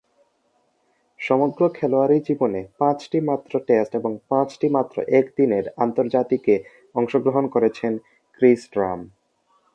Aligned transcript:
সমগ্র 1.19 1.61
খেলোয়াড়ী 1.69 2.17
জীবনে 2.19 2.61
পাঁচটিমাত্র 2.79 3.53
টেস্ট 3.67 3.93
ও 3.97 3.99
পাঁচটিমাত্র 4.29 4.95
একদিনের 5.19 5.65
আন্তর্জাতিকে 5.77 6.55
অংশগ্রহণ 6.95 7.45
করেছেন 7.47 7.93
ক্রিস 8.33 8.61
ড্রাম। 8.73 8.99